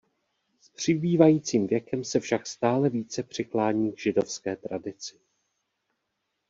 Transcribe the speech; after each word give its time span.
S 0.61 0.69
přibývajícím 0.69 1.67
věkem 1.67 2.03
se 2.03 2.19
však 2.19 2.47
stále 2.47 2.89
více 2.89 3.23
přiklání 3.23 3.91
k 3.93 3.99
židovské 3.99 4.55
tradici. 4.55 5.15